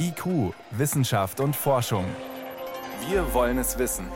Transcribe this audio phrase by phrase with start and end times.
[0.00, 2.04] IQ, Wissenschaft und Forschung.
[3.08, 4.06] Wir wollen es wissen.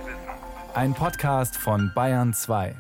[0.75, 2.75] Ein Podcast von Bayern 2.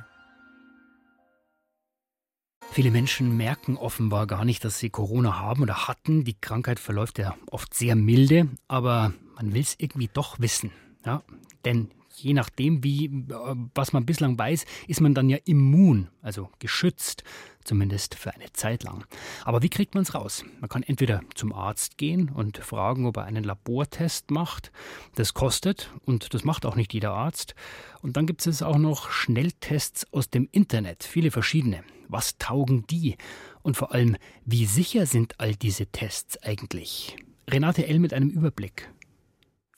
[2.71, 6.25] Viele Menschen merken offenbar gar nicht, dass sie Corona haben oder hatten.
[6.25, 10.71] Die Krankheit verläuft ja oft sehr milde, aber man will es irgendwie doch wissen.
[11.05, 11.23] Ja?
[11.67, 16.51] Denn je nachdem, wie, äh, was man bislang weiß, ist man dann ja immun, also
[16.59, 17.25] geschützt,
[17.65, 19.05] zumindest für eine Zeit lang.
[19.45, 20.45] Aber wie kriegt man es raus?
[20.61, 24.73] Man kann entweder zum Arzt gehen und fragen, ob er einen Labortest macht.
[25.15, 27.55] Das kostet und das macht auch nicht jeder Arzt.
[28.01, 31.85] Und dann gibt es auch noch Schnelltests aus dem Internet, viele verschiedene.
[32.09, 33.17] Was taugen die?
[33.63, 37.17] Und vor allem, wie sicher sind all diese Tests eigentlich?
[37.49, 37.99] Renate L.
[37.99, 38.92] mit einem Überblick.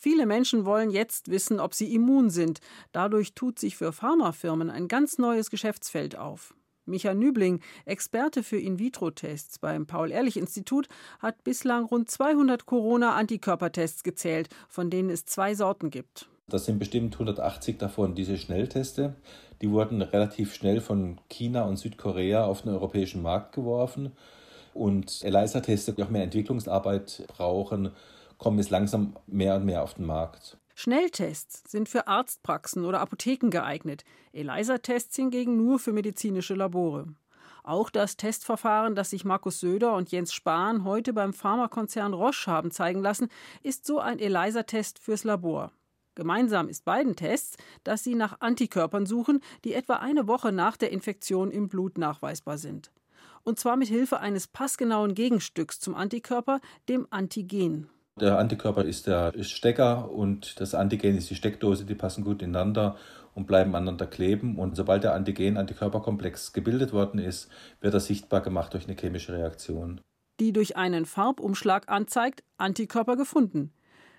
[0.05, 2.61] Viele Menschen wollen jetzt wissen, ob sie immun sind.
[2.93, 6.53] Dadurch tut sich für Pharmafirmen ein ganz neues Geschäftsfeld auf.
[6.85, 10.89] Micha Nübling, Experte für In-vitro-Tests beim Paul-Ehrlich-Institut,
[11.21, 16.29] hat bislang rund 200 Corona-Antikörpertests gezählt, von denen es zwei Sorten gibt.
[16.49, 19.15] Das sind bestimmt 180 davon diese Schnellteste.
[19.63, 24.13] Die wurden relativ schnell von China und Südkorea auf den europäischen Markt geworfen.
[24.75, 27.93] Und ELISA-Teste, die auch mehr Entwicklungsarbeit brauchen,
[28.39, 30.59] kommen jetzt langsam mehr und mehr auf den Markt.
[30.75, 37.07] Schnelltests sind für Arztpraxen oder Apotheken geeignet, ELISA-Tests hingegen nur für medizinische Labore.
[37.63, 42.71] Auch das Testverfahren, das sich Markus Söder und Jens Spahn heute beim Pharmakonzern Roche haben
[42.71, 43.29] zeigen lassen,
[43.63, 45.73] ist so ein ELISA-Test fürs Labor.
[46.15, 50.93] Gemeinsam ist beiden Tests, dass sie nach Antikörpern suchen, die etwa eine Woche nach der
[50.93, 52.93] Infektion im Blut nachweisbar sind.
[53.45, 57.89] Und zwar mit Hilfe eines passgenauen Gegenstücks zum Antikörper, dem Antigen.
[58.21, 62.97] Der Antikörper ist der Stecker und das Antigen ist die Steckdose, die passen gut ineinander
[63.35, 64.57] und bleiben aneinander kleben.
[64.59, 70.01] Und sobald der Antigen-Antikörperkomplex gebildet worden ist, wird er sichtbar gemacht durch eine chemische Reaktion.
[70.39, 73.73] Die durch einen Farbumschlag anzeigt, Antikörper gefunden.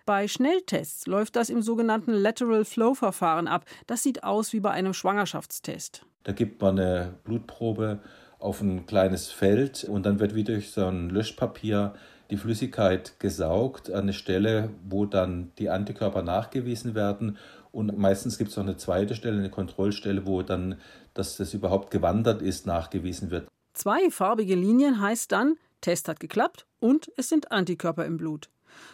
[0.06, 3.66] Bei Schnelltests läuft das im sogenannten Lateral Flow Verfahren ab.
[3.88, 6.06] Das sieht aus wie bei einem Schwangerschaftstest.
[6.24, 8.02] Da gibt man eine Blutprobe
[8.40, 11.94] auf ein kleines Feld und dann wird wie durch so ein Löschpapier
[12.30, 17.38] die Flüssigkeit gesaugt an eine Stelle, wo dann die Antikörper nachgewiesen werden.
[17.72, 20.80] Und meistens gibt es auch eine zweite Stelle, eine Kontrollstelle, wo dann,
[21.14, 23.48] dass das überhaupt gewandert ist, nachgewiesen wird.
[23.74, 28.50] Zwei farbige Linien heißt dann, Test hat geklappt und es sind Antikörper im Blut.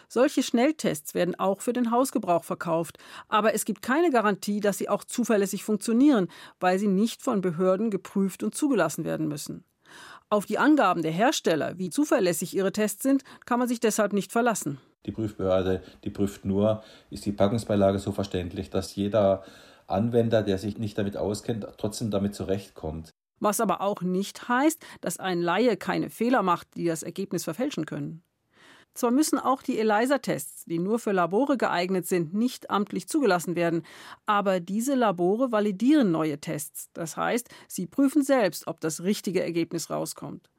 [0.08, 2.98] Solche Schnelltests werden auch für den Hausgebrauch verkauft,
[3.28, 6.28] aber es gibt keine Garantie, dass sie auch zuverlässig funktionieren,
[6.60, 9.64] weil sie nicht von Behörden geprüft und zugelassen werden müssen.
[10.30, 14.32] Auf die Angaben der Hersteller, wie zuverlässig ihre Tests sind, kann man sich deshalb nicht
[14.32, 14.78] verlassen.
[15.04, 19.44] Die Prüfbehörde, die prüft nur, ist die Packungsbeilage so verständlich, dass jeder
[19.86, 23.10] Anwender, der sich nicht damit auskennt, trotzdem damit zurechtkommt.
[23.40, 27.86] Was aber auch nicht heißt, dass ein Laie keine Fehler macht, die das Ergebnis verfälschen
[27.86, 28.22] können.
[28.94, 33.84] Zwar müssen auch die ELISA-Tests, die nur für Labore geeignet sind, nicht amtlich zugelassen werden,
[34.26, 36.90] aber diese Labore validieren neue Tests.
[36.92, 40.50] Das heißt, sie prüfen selbst, ob das richtige Ergebnis rauskommt.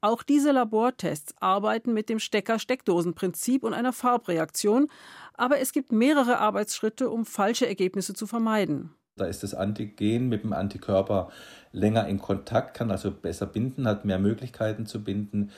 [0.00, 4.88] Auch diese Labortests arbeiten mit dem Stecker-Steckdosen-Prinzip und einer Farbreaktion,
[5.34, 8.94] aber es gibt mehrere Arbeitsschritte, um falsche Ergebnisse zu vermeiden.
[9.16, 11.30] Da ist das Antigen mit dem Antikörper
[11.72, 15.50] länger in Kontakt, kann also besser binden, hat mehr Möglichkeiten zu binden.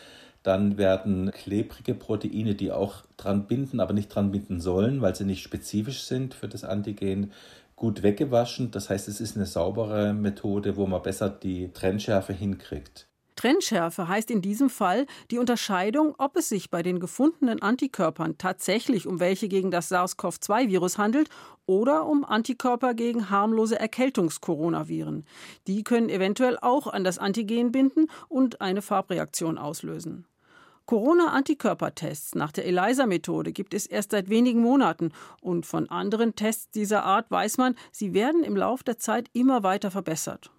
[0.42, 5.24] Dann werden klebrige Proteine, die auch dran binden, aber nicht dran binden sollen, weil sie
[5.24, 7.32] nicht spezifisch sind für das Antigen,
[7.76, 8.70] gut weggewaschen.
[8.70, 13.07] Das heißt, es ist eine saubere Methode, wo man besser die Trennschärfe hinkriegt.
[13.38, 19.06] Trennschärfe heißt in diesem Fall die Unterscheidung, ob es sich bei den gefundenen Antikörpern tatsächlich
[19.06, 21.30] um welche gegen das SARS-CoV-2-Virus handelt
[21.64, 25.24] oder um Antikörper gegen harmlose Erkältungskoronaviren.
[25.68, 30.26] Die können eventuell auch an das Antigen binden und eine Farbreaktion auslösen.
[30.86, 37.04] Corona-Antikörpertests nach der ELISA-Methode gibt es erst seit wenigen Monaten und von anderen Tests dieser
[37.04, 40.50] Art weiß man, sie werden im Laufe der Zeit immer weiter verbessert.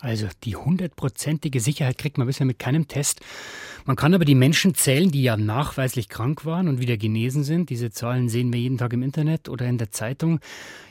[0.00, 3.20] Also die hundertprozentige Sicherheit kriegt man bisher mit keinem Test.
[3.86, 7.70] Man kann aber die Menschen zählen, die ja nachweislich krank waren und wieder genesen sind.
[7.70, 10.40] Diese Zahlen sehen wir jeden Tag im Internet oder in der Zeitung.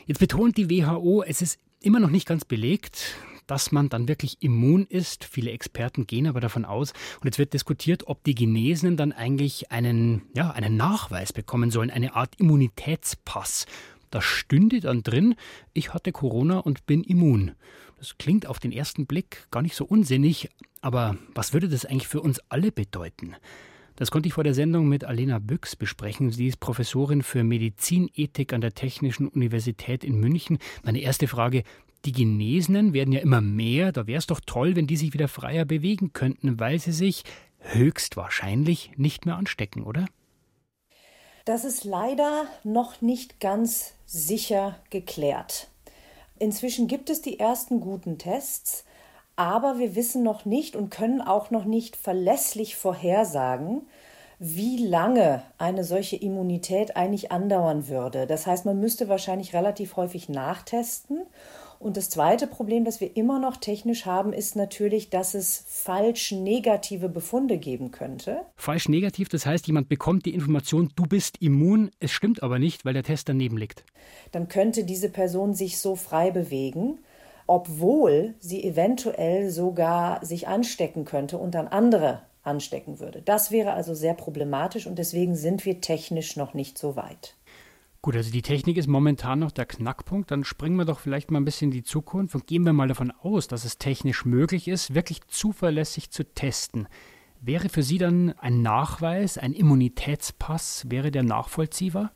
[0.06, 4.38] Jetzt betont die WHO, es ist immer noch nicht ganz belegt, dass man dann wirklich
[4.40, 5.24] immun ist.
[5.24, 6.92] Viele Experten gehen aber davon aus.
[7.20, 11.90] Und jetzt wird diskutiert, ob die Genesenen dann eigentlich einen, ja, einen Nachweis bekommen sollen,
[11.90, 13.66] eine Art Immunitätspass.
[14.14, 15.34] Da stünde dann drin,
[15.72, 17.50] ich hatte Corona und bin immun.
[17.98, 20.50] Das klingt auf den ersten Blick gar nicht so unsinnig,
[20.82, 23.34] aber was würde das eigentlich für uns alle bedeuten?
[23.96, 26.30] Das konnte ich vor der Sendung mit Alena Büchs besprechen.
[26.30, 30.58] Sie ist Professorin für Medizinethik an der Technischen Universität in München.
[30.84, 31.64] Meine erste Frage,
[32.04, 33.90] die Genesenen werden ja immer mehr.
[33.90, 37.24] Da wäre es doch toll, wenn die sich wieder freier bewegen könnten, weil sie sich
[37.58, 40.06] höchstwahrscheinlich nicht mehr anstecken, oder?
[41.44, 45.68] Das ist leider noch nicht ganz sicher geklärt.
[46.38, 48.84] Inzwischen gibt es die ersten guten Tests,
[49.36, 53.82] aber wir wissen noch nicht und können auch noch nicht verlässlich vorhersagen,
[54.38, 58.26] wie lange eine solche Immunität eigentlich andauern würde.
[58.26, 61.26] Das heißt, man müsste wahrscheinlich relativ häufig nachtesten.
[61.84, 66.32] Und das zweite Problem, das wir immer noch technisch haben, ist natürlich, dass es falsch
[66.32, 68.40] negative Befunde geben könnte.
[68.56, 72.86] Falsch negativ, das heißt, jemand bekommt die Information, du bist immun, es stimmt aber nicht,
[72.86, 73.84] weil der Test daneben liegt.
[74.32, 77.00] Dann könnte diese Person sich so frei bewegen,
[77.46, 83.20] obwohl sie eventuell sogar sich anstecken könnte und dann andere anstecken würde.
[83.20, 87.34] Das wäre also sehr problematisch und deswegen sind wir technisch noch nicht so weit.
[88.04, 90.30] Gut, also die Technik ist momentan noch der Knackpunkt.
[90.30, 92.86] Dann springen wir doch vielleicht mal ein bisschen in die Zukunft und gehen wir mal
[92.86, 96.86] davon aus, dass es technisch möglich ist, wirklich zuverlässig zu testen.
[97.40, 102.12] Wäre für Sie dann ein Nachweis, ein Immunitätspass, wäre der nachvollziehbar?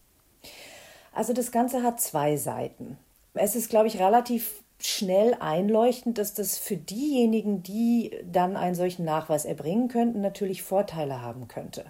[1.15, 2.99] Also das Ganze hat zwei Seiten.
[3.33, 9.07] Es ist, glaube ich, relativ schnell einleuchtend, dass das für diejenigen, die dann einen solchen
[9.07, 11.87] Nachweis erbringen könnten, natürlich Vorteile haben könnte.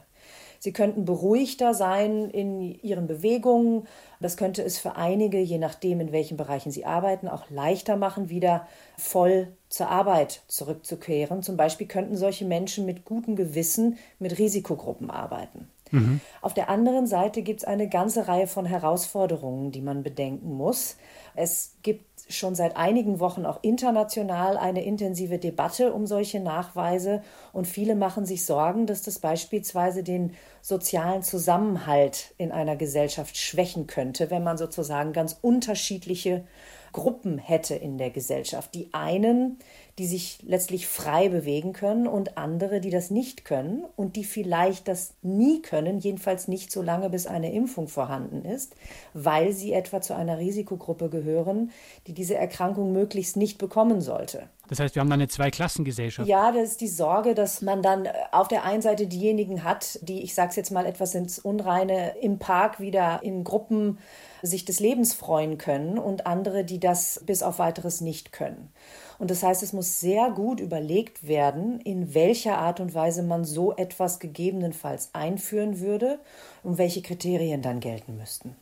[0.59, 3.87] Sie könnten beruhigter sein in ihren Bewegungen.
[4.21, 8.29] Das könnte es für einige, je nachdem, in welchen Bereichen sie arbeiten, auch leichter machen,
[8.29, 8.67] wieder
[8.97, 11.43] voll zur Arbeit zurückzukehren.
[11.43, 15.69] Zum Beispiel könnten solche Menschen mit gutem Gewissen mit Risikogruppen arbeiten.
[15.91, 16.21] Mhm.
[16.41, 20.97] Auf der anderen Seite gibt es eine ganze Reihe von Herausforderungen, die man bedenken muss.
[21.35, 27.67] Es gibt schon seit einigen Wochen auch international eine intensive Debatte um solche Nachweise und
[27.67, 34.31] viele machen sich Sorgen, dass das beispielsweise den sozialen Zusammenhalt in einer Gesellschaft schwächen könnte,
[34.31, 36.45] wenn man sozusagen ganz unterschiedliche
[36.93, 38.75] Gruppen hätte in der Gesellschaft.
[38.75, 39.59] Die einen,
[39.99, 44.89] die sich letztlich frei bewegen können und andere, die das nicht können und die vielleicht
[44.89, 48.75] das nie können, jedenfalls nicht so lange, bis eine Impfung vorhanden ist,
[49.15, 51.73] weil sie etwa zu einer Risikogruppe gehören,
[52.07, 54.49] die diese Erkrankung möglichst nicht bekommen sollte.
[54.69, 56.29] Das heißt, wir haben dann eine Zweiklassengesellschaft.
[56.29, 59.99] Ja, das ist die Sorge, dass man dann äh, auf der einen Seite diejenigen hat,
[60.03, 63.99] die, ich sage es jetzt mal etwas ins Unreine, im Park wieder in Gruppen
[64.43, 68.71] sich des Lebens freuen können und andere, die das bis auf weiteres nicht können.
[69.19, 73.45] Und das heißt, es muss sehr gut überlegt werden, in welcher Art und Weise man
[73.45, 76.21] so etwas gegebenenfalls einführen würde
[76.63, 78.55] und welche Kriterien dann gelten müssten.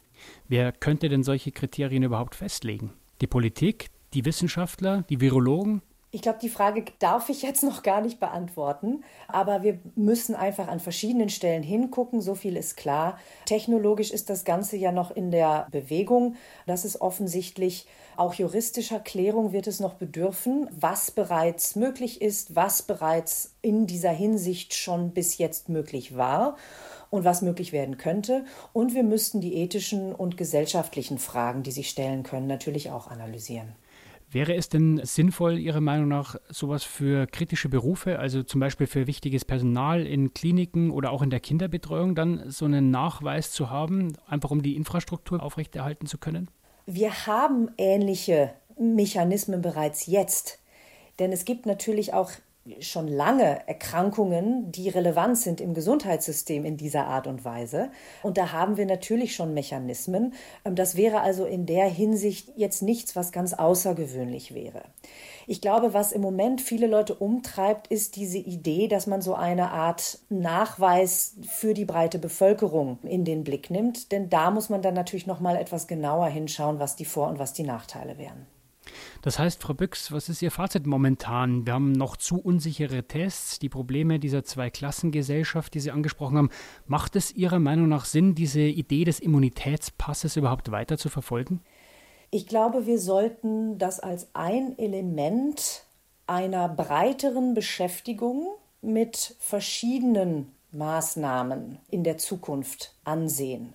[0.48, 2.92] Wer könnte denn solche Kriterien überhaupt festlegen?
[3.20, 5.82] Die Politik, die Wissenschaftler, die Virologen?
[6.12, 10.68] Ich glaube, die Frage darf ich jetzt noch gar nicht beantworten, aber wir müssen einfach
[10.68, 13.18] an verschiedenen Stellen hingucken, so viel ist klar.
[13.44, 16.36] Technologisch ist das Ganze ja noch in der Bewegung.
[16.66, 17.86] Das ist offensichtlich
[18.16, 24.10] auch juristischer Klärung wird es noch bedürfen, was bereits möglich ist, was bereits in dieser
[24.10, 26.56] Hinsicht schon bis jetzt möglich war
[27.10, 28.46] und was möglich werden könnte.
[28.72, 33.74] Und wir müssten die ethischen und gesellschaftlichen Fragen, die sich stellen können, natürlich auch analysieren.
[34.30, 39.06] Wäre es denn sinnvoll, Ihrer Meinung nach, sowas für kritische Berufe, also zum Beispiel für
[39.06, 44.16] wichtiges Personal in Kliniken oder auch in der Kinderbetreuung, dann so einen Nachweis zu haben,
[44.26, 46.50] einfach um die Infrastruktur aufrechterhalten zu können?
[46.86, 50.58] Wir haben ähnliche Mechanismen bereits jetzt.
[51.18, 52.30] Denn es gibt natürlich auch
[52.80, 57.90] schon lange Erkrankungen, die relevant sind im Gesundheitssystem in dieser Art und Weise.
[58.22, 60.34] Und da haben wir natürlich schon Mechanismen.
[60.64, 64.82] Ähm, das wäre also in der Hinsicht jetzt nichts, was ganz außergewöhnlich wäre.
[65.48, 69.70] Ich glaube, was im Moment viele Leute umtreibt, ist diese Idee, dass man so eine
[69.70, 74.10] Art Nachweis für die breite Bevölkerung in den Blick nimmt.
[74.10, 77.38] Denn da muss man dann natürlich noch mal etwas genauer hinschauen, was die Vor- und
[77.38, 78.46] was die Nachteile wären.
[79.22, 81.66] Das heißt, Frau Büchs, was ist Ihr Fazit momentan?
[81.66, 86.50] Wir haben noch zu unsichere Tests, die Probleme dieser Zweiklassengesellschaft, die Sie angesprochen haben.
[86.86, 91.60] Macht es Ihrer Meinung nach Sinn, diese Idee des Immunitätspasses überhaupt weiter zu verfolgen?
[92.30, 95.84] Ich glaube, wir sollten das als ein Element
[96.26, 98.48] einer breiteren Beschäftigung
[98.82, 103.74] mit verschiedenen Maßnahmen in der Zukunft ansehen.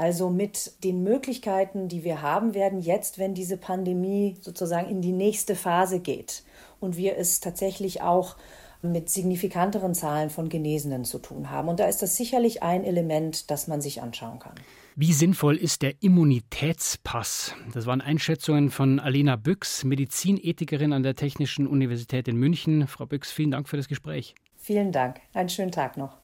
[0.00, 5.12] Also mit den Möglichkeiten, die wir haben werden jetzt, wenn diese Pandemie sozusagen in die
[5.12, 6.42] nächste Phase geht
[6.80, 8.36] und wir es tatsächlich auch
[8.80, 11.68] mit signifikanteren Zahlen von Genesenen zu tun haben.
[11.68, 14.54] Und da ist das sicherlich ein Element, das man sich anschauen kann.
[14.96, 17.54] Wie sinnvoll ist der Immunitätspass?
[17.74, 22.86] Das waren Einschätzungen von Alena Büchs, Medizinethikerin an der Technischen Universität in München.
[22.86, 24.34] Frau Büchs, vielen Dank für das Gespräch.
[24.56, 25.20] Vielen Dank.
[25.34, 26.16] Einen schönen Tag noch.